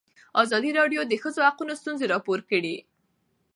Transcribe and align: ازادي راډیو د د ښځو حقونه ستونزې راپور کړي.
ازادي 0.43 0.71
راډیو 0.79 1.01
د 1.05 1.09
د 1.11 1.13
ښځو 1.23 1.39
حقونه 1.47 1.73
ستونزې 1.81 2.05
راپور 2.13 2.39
کړي. 2.49 2.75